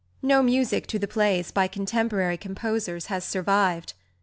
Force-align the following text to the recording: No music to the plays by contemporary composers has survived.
No 0.23 0.41
music 0.41 0.87
to 0.87 0.97
the 0.97 1.07
plays 1.07 1.51
by 1.51 1.67
contemporary 1.67 2.35
composers 2.37 3.05
has 3.05 3.23
survived. 3.23 3.93